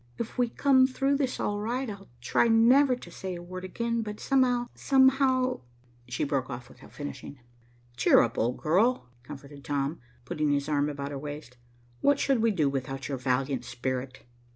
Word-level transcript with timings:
"If 0.17 0.35
we 0.35 0.49
come 0.49 0.87
through 0.87 1.17
this 1.17 1.39
all 1.39 1.59
right, 1.59 1.87
I'll 1.87 2.07
try 2.21 2.47
never 2.47 2.95
to 2.95 3.11
say 3.11 3.35
a 3.35 3.43
word 3.43 3.63
again, 3.63 4.01
but 4.01 4.19
somehow, 4.19 4.65
somehow" 4.73 5.59
She 6.09 6.23
broke 6.23 6.49
off 6.49 6.69
without 6.69 6.91
finishing. 6.91 7.39
"Cheer 7.97 8.23
up, 8.23 8.35
old 8.35 8.57
girl," 8.57 9.09
comforted 9.21 9.63
Tom, 9.63 9.99
putting 10.25 10.49
his 10.53 10.67
arm 10.67 10.89
about 10.89 11.11
her 11.11 11.19
waist. 11.19 11.57
"What 12.01 12.17
should 12.17 12.41
we 12.41 12.49
do 12.49 12.67
without 12.67 13.09
your 13.09 13.19
valiant 13.19 13.63
spirit?" 13.63 14.23